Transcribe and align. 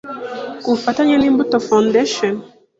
ku 0.61 0.67
bufatanye 0.73 1.13
na 1.17 1.25
Imbuto 1.31 1.55
Foundation, 1.67 2.33